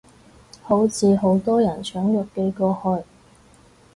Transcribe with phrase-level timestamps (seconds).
[0.63, 3.05] 好似好多人搶藥寄過去